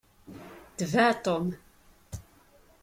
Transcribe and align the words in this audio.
Tbeɛ 0.77 1.11
Tom! 1.23 1.47